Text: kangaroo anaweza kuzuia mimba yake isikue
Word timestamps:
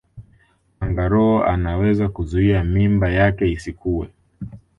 kangaroo 0.79 1.43
anaweza 1.43 2.09
kuzuia 2.09 2.63
mimba 2.63 3.09
yake 3.11 3.51
isikue 3.51 4.07